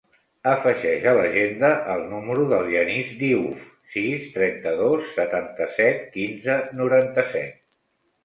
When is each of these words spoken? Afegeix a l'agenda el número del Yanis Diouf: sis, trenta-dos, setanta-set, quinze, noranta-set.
Afegeix 0.51 1.03
a 1.09 1.11
l'agenda 1.17 1.67
el 1.95 1.99
número 2.13 2.45
del 2.53 2.71
Yanis 2.75 3.11
Diouf: 3.19 3.61
sis, 3.97 4.25
trenta-dos, 4.37 5.11
setanta-set, 5.19 5.99
quinze, 6.17 6.57
noranta-set. 6.81 7.61